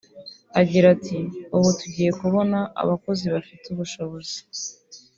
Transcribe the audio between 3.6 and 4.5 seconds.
ubushobozi